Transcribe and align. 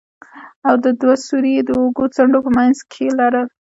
او 0.67 0.73
دوه 1.01 1.15
سوري 1.25 1.51
يې 1.57 1.61
د 1.65 1.69
اوږدو 1.77 2.13
څنډو 2.15 2.39
په 2.45 2.51
منځ 2.57 2.77
کښې 2.91 3.07
لرل. 3.19 3.47